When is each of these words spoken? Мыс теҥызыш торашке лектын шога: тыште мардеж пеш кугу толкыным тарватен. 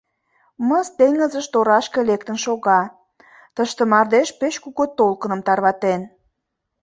Мыс 0.67 0.87
теҥызыш 0.97 1.45
торашке 1.53 1.99
лектын 2.09 2.37
шога: 2.45 2.81
тыште 3.55 3.83
мардеж 3.91 4.29
пеш 4.39 4.55
кугу 4.63 4.83
толкыным 4.97 5.41
тарватен. 5.47 6.01